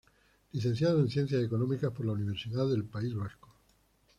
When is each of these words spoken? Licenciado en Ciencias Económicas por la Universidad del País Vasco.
Licenciado 0.53 0.99
en 0.99 1.09
Ciencias 1.11 1.43
Económicas 1.43 1.91
por 1.91 2.07
la 2.07 2.13
Universidad 2.13 2.67
del 2.67 2.85
País 2.85 3.13
Vasco. 3.13 3.55